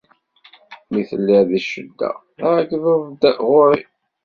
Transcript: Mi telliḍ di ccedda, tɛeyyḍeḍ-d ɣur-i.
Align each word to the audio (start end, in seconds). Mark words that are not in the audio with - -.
Mi 0.91 1.01
telliḍ 1.09 1.43
di 1.49 1.59
ccedda, 1.65 2.11
tɛeyyḍeḍ-d 2.37 3.21
ɣur-i. 3.47 3.81